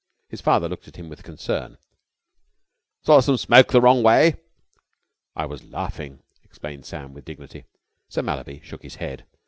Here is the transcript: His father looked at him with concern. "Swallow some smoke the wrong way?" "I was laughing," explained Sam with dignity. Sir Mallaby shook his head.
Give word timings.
His 0.29 0.41
father 0.41 0.67
looked 0.67 0.87
at 0.87 0.95
him 0.95 1.09
with 1.09 1.21
concern. 1.21 1.77
"Swallow 3.03 3.21
some 3.21 3.37
smoke 3.37 3.67
the 3.71 3.79
wrong 3.79 4.01
way?" 4.01 4.37
"I 5.35 5.45
was 5.45 5.63
laughing," 5.63 6.23
explained 6.43 6.87
Sam 6.87 7.13
with 7.13 7.23
dignity. 7.25 7.65
Sir 8.09 8.23
Mallaby 8.23 8.61
shook 8.63 8.81
his 8.81 8.95
head. 8.95 9.27